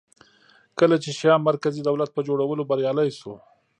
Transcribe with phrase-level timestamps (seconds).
[0.79, 3.33] کله چې شیام مرکزي دولت په جوړولو بریالی شو